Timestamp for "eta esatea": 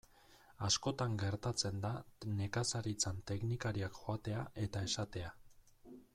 4.67-5.33